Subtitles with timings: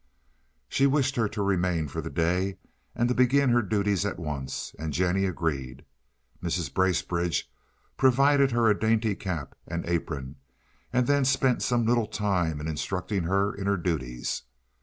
[0.67, 2.57] She wished her to remain for the day
[2.95, 5.85] and to begin her duties at once, and Jennie agreed.
[6.41, 6.73] Mrs.
[6.73, 7.47] Bracebridge
[7.97, 10.37] provided her a dainty cap and apron,
[10.91, 14.41] and then spent some little time in instructing her in her duties.